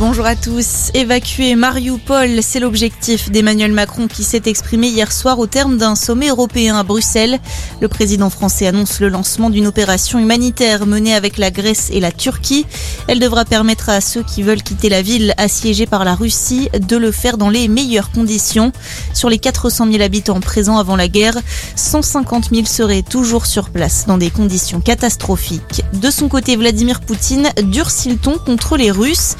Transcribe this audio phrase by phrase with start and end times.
[0.00, 0.90] bonjour à tous.
[0.94, 6.28] Évacuer Mariupol, c'est l'objectif d'Emmanuel Macron qui s'est exprimé hier soir au terme d'un sommet
[6.28, 7.38] européen à Bruxelles.
[7.82, 12.12] Le président français annonce le lancement d'une opération humanitaire menée avec la Grèce et la
[12.12, 12.64] Turquie.
[13.08, 16.96] Elle devra permettre à ceux qui veulent quitter la ville assiégée par la Russie de
[16.96, 18.72] le faire dans les meilleures conditions.
[19.12, 21.36] Sur les 400 000 habitants présents avant la guerre,
[21.76, 25.82] 150 000 seraient toujours sur place dans des conditions catastrophiques.
[25.92, 29.36] De son côté, Vladimir Poutine durcit le ton contre les Russes.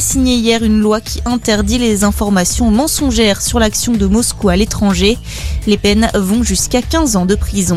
[0.00, 5.18] Signé hier une loi qui interdit les informations mensongères sur l'action de Moscou à l'étranger.
[5.66, 7.76] Les peines vont jusqu'à 15 ans de prison.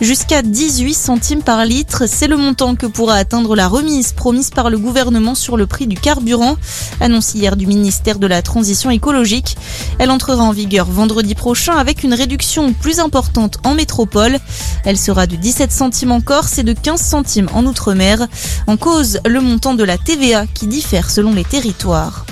[0.00, 4.68] Jusqu'à 18 centimes par litre, c'est le montant que pourra atteindre la remise promise par
[4.68, 6.56] le gouvernement sur le prix du carburant,
[7.00, 9.56] annoncé hier du ministère de la Transition écologique.
[9.98, 14.38] Elle entrera en vigueur vendredi prochain avec une réduction plus importante en métropole.
[14.84, 18.26] Elle sera de 17 centimes en Corse et de 15 centimes en Outre-mer.
[18.66, 22.26] En cause, le montant de la TVA qui diffère selon les territoires.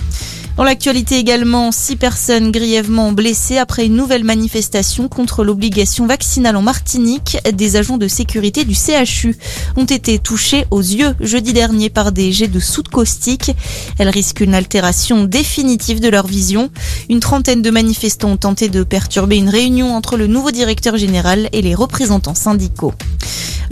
[0.57, 6.63] Dans l'actualité également, six personnes grièvement blessées après une nouvelle manifestation contre l'obligation vaccinale en
[6.63, 7.39] Martinique.
[7.55, 9.35] Des agents de sécurité du CHU
[9.77, 13.51] ont été touchés aux yeux jeudi dernier par des jets de soude caustique.
[13.99, 16.71] Elles risquent une altération définitive de leur vision.
[17.09, 21.49] Une trentaine de manifestants ont tenté de perturber une réunion entre le nouveau directeur général
[21.53, 22.93] et les représentants syndicaux.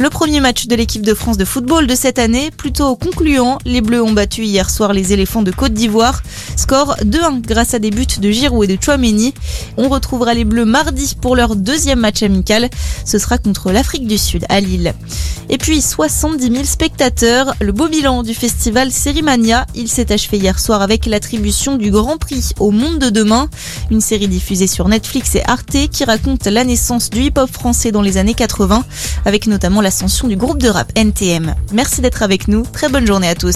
[0.01, 3.59] Le premier match de l'équipe de France de football de cette année, plutôt concluant.
[3.67, 6.23] Les Bleus ont battu hier soir les éléphants de Côte d'Ivoire.
[6.57, 9.35] Score 2-1 grâce à des buts de Giroud et de Chouameni.
[9.77, 12.71] On retrouvera les Bleus mardi pour leur deuxième match amical.
[13.05, 14.95] Ce sera contre l'Afrique du Sud à Lille.
[15.51, 17.55] Et puis 70 000 spectateurs.
[17.61, 19.67] Le beau bilan du festival Sérimania.
[19.75, 23.51] Il s'est achevé hier soir avec l'attribution du Grand Prix au Monde de demain.
[23.91, 28.01] Une série diffusée sur Netflix et Arte qui raconte la naissance du hip-hop français dans
[28.01, 28.83] les années 80
[29.27, 31.53] avec notamment la l'ascension du groupe de rap NTM.
[31.73, 32.63] Merci d'être avec nous.
[32.63, 33.49] Très bonne journée à tous.